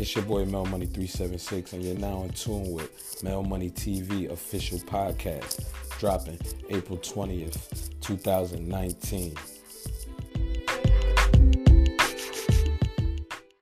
[0.00, 4.30] It's your boy Mel Money 376, and you're now in tune with Mel Money TV
[4.30, 5.62] official podcast,
[5.98, 6.38] dropping
[6.70, 9.34] April 20th, 2019.